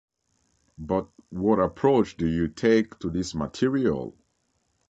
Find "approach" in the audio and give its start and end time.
1.59-2.17